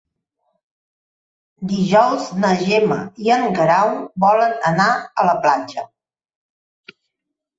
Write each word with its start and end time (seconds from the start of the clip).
Dijous 1.73 2.29
na 2.45 2.49
Gemma 2.61 2.97
i 3.25 3.29
en 3.35 3.45
Guerau 3.59 3.93
volen 4.25 4.55
anar 4.71 4.89
a 4.95 5.27
la 5.29 5.35
platja. 5.45 5.85